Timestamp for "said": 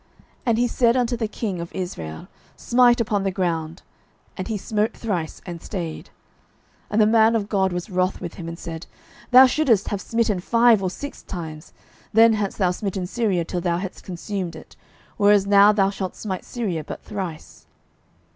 0.67-0.97, 8.57-8.87